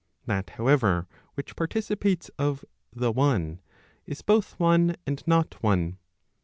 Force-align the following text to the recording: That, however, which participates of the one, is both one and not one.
That, 0.25 0.49
however, 0.57 1.07
which 1.35 1.55
participates 1.55 2.29
of 2.39 2.65
the 2.91 3.11
one, 3.11 3.59
is 4.07 4.23
both 4.23 4.59
one 4.59 4.95
and 5.05 5.21
not 5.27 5.61
one. 5.61 5.99